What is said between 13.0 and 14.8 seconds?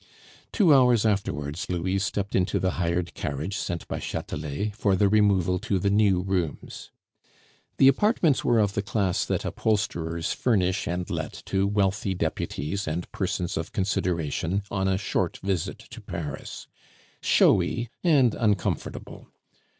persons of consideration